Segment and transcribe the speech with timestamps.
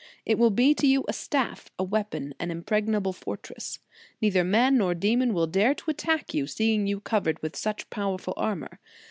[0.25, 3.77] It will be to you a staff, a weapon, an impregnable fortress.
[4.19, 8.33] Neither man nor demon will dare to attack you, seeing you covered with such powerful
[8.35, 8.79] armor.